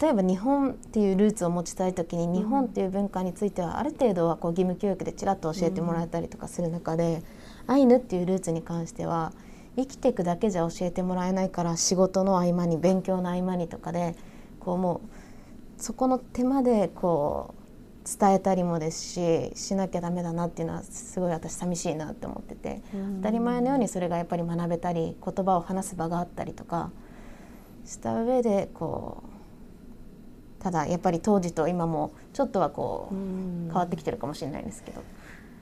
[0.00, 7.22] 例えば日本っていうルーツを持ちたい時に日本っていう文化についてはある程度はこう義務教育でちらっと教えてもらえたりとかする中で、
[7.66, 9.32] アイヌっていうルーツに関しては
[9.76, 14.16] 生きていくだけじゃ教えてもらえないから仕事の合間に勉強の合間にとかで
[14.58, 15.23] こうもう
[15.78, 17.64] そこの手間でこう
[18.18, 22.82] 伝えたりもですししなきゃダメだなっていうのはすごい私寂しいなって思ってて。
[23.16, 26.90] 当たり前のようにそれがやっぱり学べたり言葉を話す場があったりとか
[27.84, 29.22] した上でこ
[30.60, 35.02] うただやっぱり当時と今もちょっとはこう変変わってきてるかもしれないんですけど。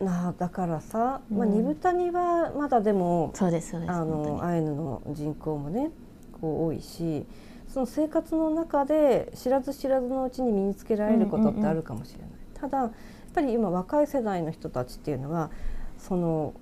[0.04, 5.92] なあだからさ、まあ、うん二豚にはまだでも、そうですそうですアイヌの人口もね
[6.40, 7.24] こう多いし
[7.72, 12.28] その生活の中で知らず知らずのうちに身につけられることってあるかもしれない。
[12.54, 12.90] ただやっ
[13.34, 15.50] ぱり今若い世代の人たちっていうのは
[15.96, 16.52] その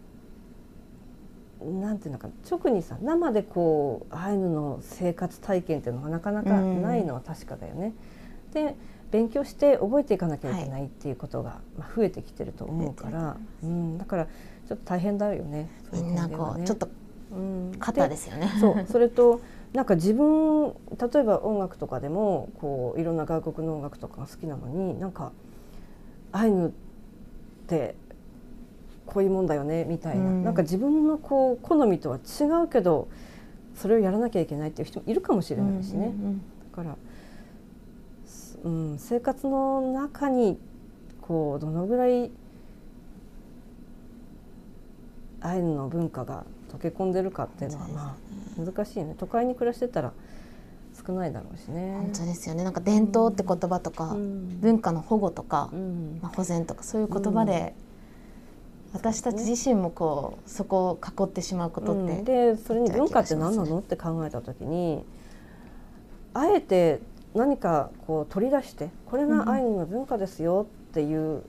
[1.61, 7.93] なんていうのかな直にさ生でこうアイヌの生活体験っていうのがなかなかないのは確かだよね。
[8.53, 8.77] で
[9.11, 15.69] 勉強して覚えていかなきゃいけないっていうことが、まあ、増えてきてると思うから、うん、だからちょっと大変だよね。
[15.93, 16.89] ねこうちょっと
[17.33, 18.49] うん肩ですよね。
[18.61, 19.41] そうそれと
[19.73, 25.33] なんか自分例えば音楽とかでもこういろんな外国の音楽とかが好きなのになんか
[26.33, 26.71] アイヌっ
[27.69, 27.95] て
[29.07, 30.45] こういうもんだよねみたいな、うん。
[30.45, 33.09] なんか自分のこう好みとは違うけど
[33.75, 36.07] それをやらなきゃいけないっていう人もいるかもしれないしね。
[36.07, 36.39] うんうん。
[36.39, 36.97] だから、
[38.27, 40.59] すうん、生活の中に
[41.23, 42.31] こうどのぐらい
[45.41, 48.17] アイヌの文化が溶け込んでるかっていうのはま
[48.59, 49.15] あ難しいね。
[49.19, 50.13] 都会に暮らしてたら
[51.07, 51.97] 少ないだろうしね。
[52.01, 52.65] 本当ですよね。
[52.65, 54.61] なんか伝統って言葉とか、うん。
[54.61, 56.19] 文化の保護とか、うん。
[56.23, 57.75] まあ、保全とかそういう言葉で、
[58.93, 62.25] 私たち自身もこうそこを囲ってしまうことって、うん。
[62.25, 65.05] でそれに文化って何なのって考えた時に
[66.35, 67.01] あえて
[67.35, 71.43] 何かこう取り出してこれがアイヌの文化ですよっていう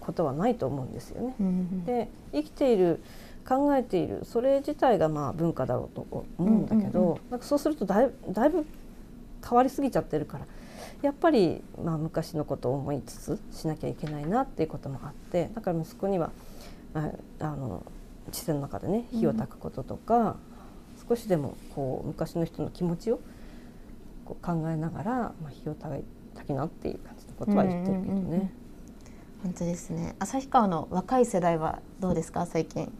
[0.00, 1.34] ことはないと思うんですよね。
[1.38, 1.84] うん。
[1.84, 3.02] で生きている
[3.48, 4.24] 考えている。
[4.24, 8.66] それ自体がまあ文化だろうと思うんだけど、うんうんなんかそうするとだいだいぶ
[9.48, 10.46] 変わりすぎちゃってるから
[11.02, 16.32] やっぱりまあ昔のことを思いつつしなきゃいけないなっていうこともあってだから息子には
[16.94, 17.84] ああの
[18.32, 20.36] 地線の中でね火を焚くこととか、
[21.08, 23.20] 少しでもこう昔の人の気持ちを
[24.24, 26.02] こう考えながら、まあ、火を焚
[26.44, 28.12] きなっていう感じのことは言ってるけどね。
[28.12, 28.50] うんうんうんうん。
[29.44, 30.16] 本当ですね。
[30.18, 32.46] 旭川の若い世代はどうですか？
[32.46, 32.90] 最近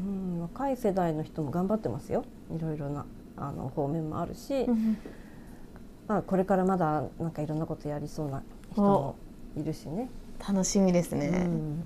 [0.00, 0.02] う
[0.38, 2.24] ん、若い世代の人も頑張ってますよ。
[2.54, 4.66] いろいろなあの方面もあるし、
[6.08, 9.16] まあ、これからまだなんかいろんなことやりそうな人も
[9.56, 10.08] いるしね。
[10.46, 11.82] 楽しみですうね、ん。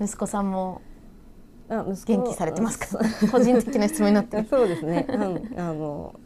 [0.00, 0.82] 息子さんも
[1.68, 2.98] 元気されてますか？
[3.00, 4.46] あ個人的な質問になってる。
[4.50, 6.18] そうですね、うん、あの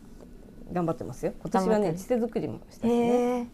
[0.72, 1.32] 頑張ってますよ。
[1.40, 3.46] 今年はね地手作りもしたしね、へえ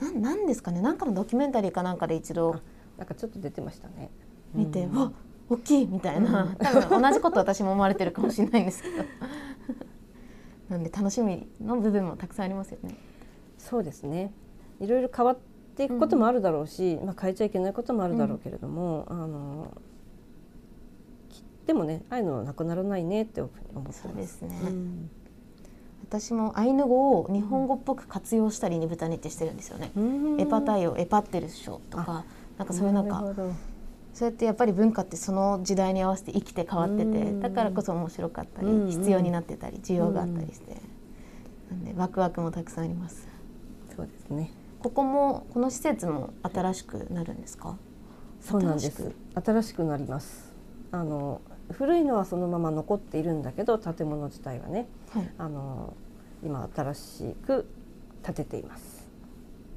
[0.00, 0.80] なんなんですかね。
[0.80, 2.56] なんかのドキュメンタリーかなんかで一度。
[2.96, 4.10] なんかちょっと出てましたね。
[4.52, 4.96] 見て、うん。
[4.98, 5.12] わ
[5.50, 9.04] 大きいみたいな、多分同じこと私も思われてるかもしれないんですけど。
[10.68, 12.94] なんで楽しみの部分もたくさんありますよね。
[13.56, 14.32] そうですね。
[14.80, 15.38] いろいろ変わっ
[15.74, 19.72] ていくこともあるだろうし、まあ、変えちゃいけないこともあるだろうけれども、あの
[21.30, 25.10] きでもねああいうのはなくならないねって思ってますそうですね、うん
[26.10, 29.92] 私もアイヌ語を日本語っぽく活用したり煮豚煮ってしてるんですよね、
[30.38, 32.24] エパタイをエパってるっしょとか
[32.56, 33.08] なんかそういうなん。
[33.08, 33.22] か
[34.18, 37.40] そうやってやっぱり文化ってその時代に合わせて生きて変わっててうん。
[37.40, 40.76] だからこそ面白かったりうん必要になってたり需要があったりして。
[41.70, 43.28] なんでワクワクもたくさんあります。
[43.94, 44.50] そうですね。
[44.80, 47.76] ここもこの施設も新しくなるんですか？
[48.40, 48.90] そうなんです。
[48.90, 50.52] 新し新しくなります。
[50.90, 55.30] あの古いのはそのまま残っているんだけど建物自体はねはい。
[55.38, 55.94] あの
[56.42, 57.68] 今新しく
[58.22, 58.97] 建てています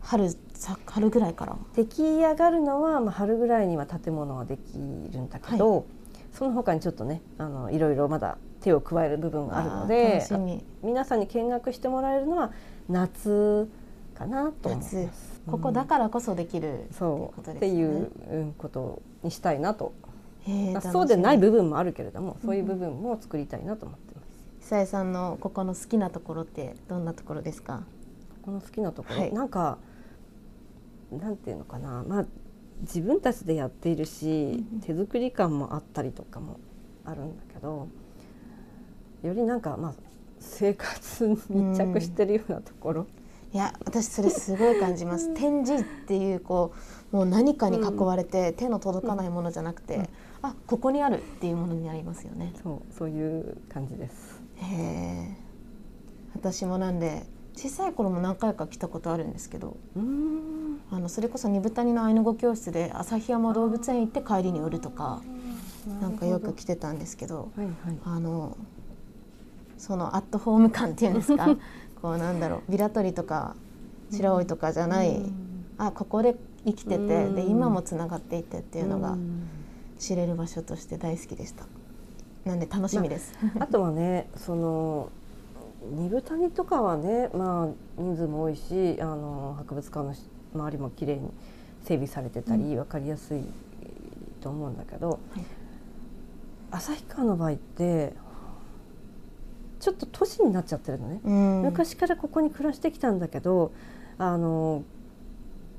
[0.02, 1.56] 春さ春ぐらいから。
[1.76, 5.86] 出来上がるのは、まあ、春ぐらいには建物はできるんだけど、
[6.34, 10.64] その他にちょっとねあのいろいろまだ手を加える部分があるので楽しみ。
[10.84, 12.52] 皆さんに見学してもらえるのは
[12.90, 13.70] 夏
[14.16, 14.96] かなと思います。
[14.96, 15.12] 夏。
[15.48, 18.28] ここだからこそできるそうっていうことですね。
[18.28, 19.94] っていううんことにしたいなと、
[20.92, 24.28] そうでない部分もあるけれどもそういう部分も作りたいなと思ってます。
[24.70, 27.82] 久江さんのここの好きなところってどんなところですか？
[28.44, 29.34] この好きなところ、はい。
[29.34, 29.78] なんか
[31.12, 32.04] なんていうのかな。
[32.08, 32.26] まあ
[32.82, 36.60] 自分たちでやっているし、手作り感もあったりとかも
[37.06, 37.88] あるんだけど
[39.22, 39.94] よりなんかまあ
[40.40, 43.08] 生活に密着してるようなところ、
[43.54, 45.34] いや私それすごい感じます。
[45.36, 46.74] 展示っていうこ
[47.14, 50.08] うもう何かに囲われて、手の届かないものじゃなくて、うん。
[50.42, 52.54] あここにあるっていうものになりますよね。
[52.64, 54.42] そうそういう感じです。
[54.56, 55.38] へえ。
[56.34, 59.78] 私もなんで小さい頃も何回か来たことあるんですけど
[60.90, 65.22] あのそれこそ二豚谷のアイヌ語教室で旭山動物園行って帰りに寄るとか
[66.02, 67.76] なんかよく来てたんですけどはいはい。
[68.06, 68.58] あの
[69.78, 71.58] そのアットホーム感っていうんですか？
[72.02, 73.56] こうなんだろうビラ取りとか
[74.12, 75.66] 白老とかじゃない、うん。
[75.78, 76.36] あここで
[76.66, 77.36] 生きてて、うん。
[77.36, 79.48] で今もつながっていてっていうのがん。
[79.98, 81.66] 知れる場所として大好きでした。
[82.46, 85.10] なんで楽しみです、あとはねその
[85.84, 90.22] 二部谷とかはねまあ人数も多いしあの博物館のし
[90.54, 91.30] 周りも綺麗に
[91.84, 93.44] 整備されてたり、分かりやすい
[94.42, 95.20] と思うんだけど、はい。
[96.72, 98.14] 旭川の場合って
[99.80, 101.62] ちょっと都市になっちゃってるのね、うん。
[101.64, 103.74] 昔からここに暮らしてきたんだけど
[104.18, 104.84] あの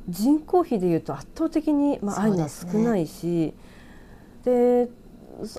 [0.09, 3.55] 人口比でいうと圧倒的に、まあ、ああいうのは少ないし
[4.45, 4.88] で,、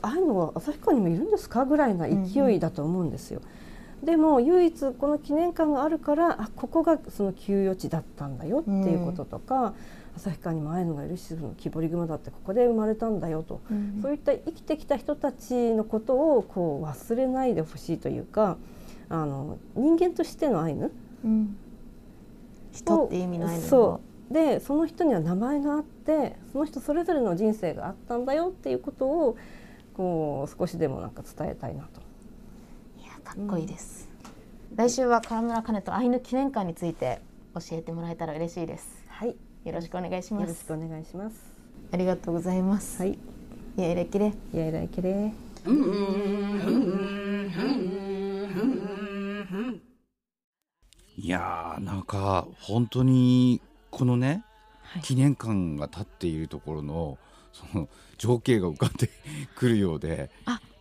[0.02, 3.42] ああいうのは旭川にもいるんですかぐらいな勢いだと思うんですよ。
[4.04, 9.74] でも唯一この記念館があるからあここがその給与地だったんだよっていうこととか、
[10.18, 14.00] 旭川にもああいうのがいるし木彫り熊だってここで生まれたんだよと、うん。
[14.02, 18.58] そういった生きてきた人たちのことをこう忘れないでほしいというか
[19.10, 20.92] あの人間としてのアイヌ
[21.24, 21.58] うん。
[22.72, 24.34] 人っていう意味のアイヌ語そう。
[24.34, 29.38] でその人には名前があってその人それぞれの人生があったんだよっていうことを
[29.96, 32.02] こう少しでもなんか伝えたいなと。
[33.24, 34.10] いやかっこいいです、
[34.76, 37.22] 来週は河村かねとアイヌ記念館について
[37.56, 39.02] 教えてもらえたら嬉しいです。
[39.08, 39.30] はい、
[39.64, 40.50] よろしくお願いしよます。
[40.50, 41.54] ろしくお願いします。
[41.94, 43.18] ありがとうございます、はい、い
[43.78, 44.34] やいれきれ。
[44.54, 45.34] いやいらいけれ。
[51.16, 54.44] いやーなんか本当にこのね、
[55.02, 57.18] 記念館が立っているところの
[57.54, 59.10] その情景が浮かんで
[59.56, 60.30] くるようで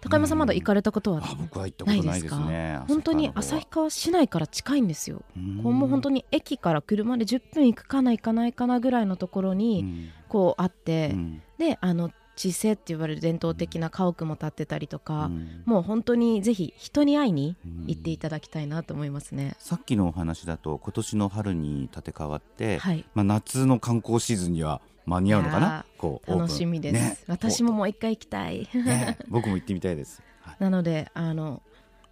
[0.02, 2.80] 高山さんまだ行かれたことはないですね。
[2.88, 5.22] 本当に旭川市内から近いんですよ。
[5.62, 11.42] こうもう本当に駅から車で10分行くかな行かないかなぐらいのところにこうあって、うん。
[11.56, 15.62] であの地勢って言われる伝統的な家屋も建ってたりとか、うん。
[15.66, 19.54] もう本当にぜひ人に会いに行っていただきたいなと思いますね。
[19.58, 23.04] さっきのお話だと今年の春に建て替わって、はい。
[23.14, 25.84] まあ、夏の観光シーズンには間に合うのかな？
[25.98, 27.18] こう楽しみです、ね。
[27.26, 28.68] 私ももう一回行きたい。
[28.74, 29.18] ね。
[29.28, 30.56] 僕も行ってみたいです、はい。
[30.62, 31.62] なのであの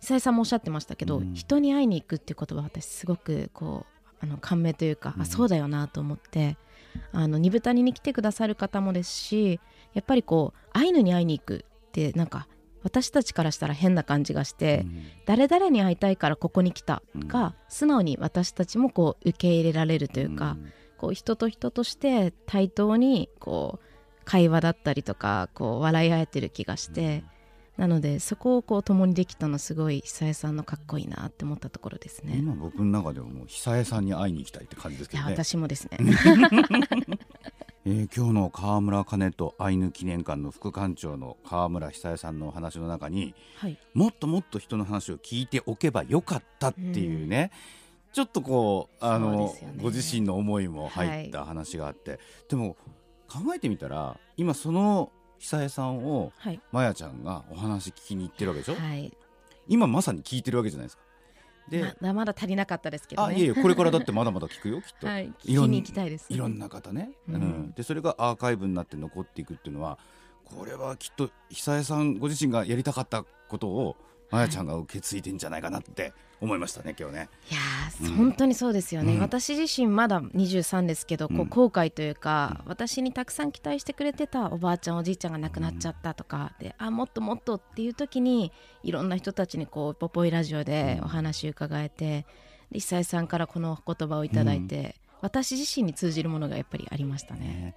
[0.01, 1.35] 久井さんもおっしゃってましたけど、うん。
[1.35, 3.87] 人に会いに行くっていう言葉私すごくこ
[4.21, 5.23] うあの感銘というか、うん。
[5.23, 6.57] あそうだよなと思って
[7.13, 9.61] あの二豚に来てくださる方もですし
[9.95, 12.49] やっぱりこうアイヌに会いに行くってなんか
[12.83, 15.03] 私たちからしたら変な感じがして、うん。
[15.27, 17.55] 誰々に会いたいからここに来たが、うん。
[17.69, 27.25] 素直に私たちもこう受け入れられるというか、うんこう人と人として対等にこう会話だったりとかこう笑い合えてる気がして、
[27.79, 32.37] なのでそこをこう共にできたのすごい久江さんのかっこいいなって思ったところですね。
[32.37, 35.97] 今僕の中ではもう久江さんに会いに行きたいって感じですけどね、私もですね。
[37.87, 47.51] えー今日の川村兼人アイヌ記念館の副館長の川村久江さんのお話の中にはい、もっともっと人の話を聞いておけばよかったっていうね、
[48.13, 49.75] ちょっとこうあのね。
[49.81, 52.77] ご自身の思いも入った話があって、でも
[53.29, 59.13] 考えてみたら今その久江さんをはい、まやちゃんがお話聞きに行ってるわけでしょ、はい、
[59.69, 61.03] 今まさに聞いてるわけじゃないですか。
[61.69, 63.35] で、まだまだ足りなかったですけどね。
[63.35, 65.07] あいえいえこれからだってまだまだ聞くよきっと。
[65.07, 67.73] はい、いろん聞きに行きたいです、いろんな方ね、ううんん。
[67.73, 69.99] でそれがアーカイブになって残っていくっていうのは
[70.45, 73.97] これはきっと久江さんご自身がやりたかったことを
[74.31, 77.29] まやちゃんが受け継いでんじゃないかなって思いましたね今日ね。
[77.51, 78.17] いやー、うん。
[78.17, 79.21] 本当にそうですよね、うん。
[79.21, 81.41] 私自身まだ23ですけど、こうん。
[81.43, 88.53] う後悔というか、私にたくさん期待してくれてたおばあちゃんおじいちゃんが亡くなっちゃったとか、であもっともっとっていう時に
[88.83, 92.27] いろんな人たちにこうポポイラジオでお話伺えて、
[92.71, 97.41] で久江さんからこの言葉をいただいて、私自身に通じるものがやっぱりありましたね。
[97.41, 97.75] ね。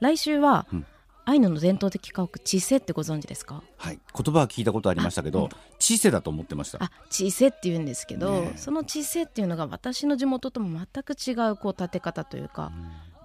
[0.00, 0.86] 来週は、うん
[1.28, 3.62] アイヌの伝統的家屋チセってご存知ですか？
[3.76, 6.82] はい、言葉は聞いたことありましたけど、チセだと思ってました。
[6.82, 8.56] あチセって言うんですけど、ねえ。
[8.56, 12.72] そのチセっていうのが私の地元とも全く違うこう建て方というか、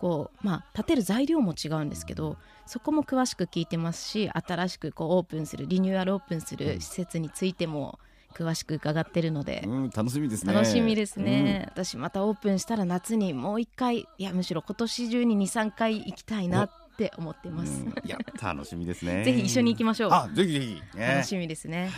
[0.01, 2.36] こうまあ建てる材料も違うんですけど
[2.66, 7.99] そこも詳しく聞いてますし新しくこうオープンするリニューアルオープンする施設についても
[8.34, 10.51] 詳しく伺ってるので、うん、楽しみですね。
[10.54, 17.56] 楽しみですね、私またオープンしたら夏にもう一回いやむしろ今年中に23回行きたいなって思ってうん。
[17.56, 19.24] ます、いや楽しみですね。
[19.26, 20.12] ぜひ一緒に行きましょう。
[20.12, 21.91] あぜひぜひ、ね、楽しみですね、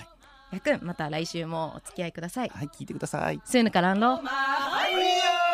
[0.52, 2.50] やくんまた来週もお付き合いください。
[2.50, 3.41] はい聞いてください。
[3.43, 4.16] スーヌカランロ。
[4.16, 5.45] Maria